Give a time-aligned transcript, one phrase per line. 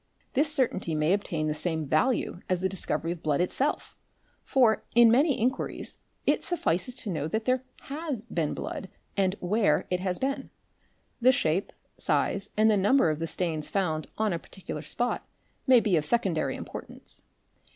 [0.33, 3.95] 'This certainty may obtain the same value as the discovery of blood itself,
[4.43, 9.85] for, in many inquiries, it suffices to know that there has been blood and where
[9.91, 10.49] it has been.
[11.21, 15.23] The shape, size, and the number of the stains found on a particular spot
[15.67, 17.27] may be of secondary importance.